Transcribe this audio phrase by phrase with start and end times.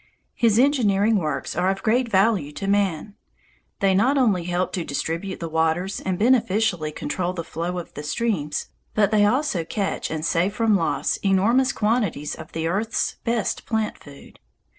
[0.33, 3.13] His engineering works are of great value to man.
[3.81, 8.01] They not only help to distribute the waters and beneficially control the flow of the
[8.01, 13.67] streams, but they also catch and save from loss enormous quantities of the earth's best
[13.67, 14.39] plant food.